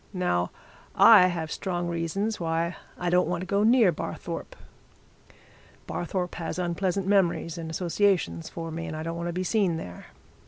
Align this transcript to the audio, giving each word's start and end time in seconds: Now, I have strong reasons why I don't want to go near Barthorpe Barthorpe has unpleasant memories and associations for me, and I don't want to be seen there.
Now, 0.13 0.49
I 0.95 1.27
have 1.27 1.51
strong 1.51 1.87
reasons 1.87 2.39
why 2.39 2.75
I 2.97 3.11
don't 3.11 3.27
want 3.27 3.41
to 3.41 3.45
go 3.45 3.61
near 3.61 3.91
Barthorpe 3.91 4.55
Barthorpe 5.85 6.33
has 6.39 6.57
unpleasant 6.57 7.05
memories 7.05 7.55
and 7.55 7.69
associations 7.69 8.49
for 8.49 8.71
me, 8.71 8.87
and 8.87 8.97
I 8.97 9.03
don't 9.03 9.15
want 9.17 9.29
to 9.29 9.31
be 9.33 9.43
seen 9.43 9.77
there. 9.77 10.07